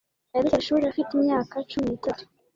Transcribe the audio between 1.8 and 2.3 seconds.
n'itatu.